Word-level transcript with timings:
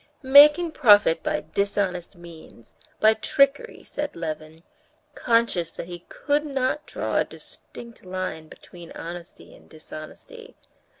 "Making 0.23 0.71
profit 0.71 1.21
by 1.21 1.45
dishonest 1.53 2.15
means, 2.15 2.73
by 2.99 3.13
trickery," 3.13 3.83
said 3.83 4.15
Levin, 4.15 4.63
conscious 5.13 5.71
that 5.73 5.85
he 5.85 6.05
could 6.09 6.43
not 6.43 6.87
draw 6.87 7.17
a 7.17 7.23
distinct 7.23 8.03
line 8.03 8.47
between 8.47 8.91
honesty 8.93 9.53
and 9.55 9.69
dishonesty. 9.69 10.55